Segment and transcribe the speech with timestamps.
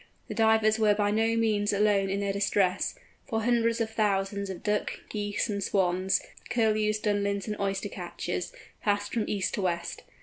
[0.29, 2.95] The Divers were by no means alone in their distress,
[3.27, 8.51] for hundreds of thousands of Ducks, Geese, and Swans, Curlews, Dunlins, and Oyster catchers,
[8.81, 10.01] passed from east to west.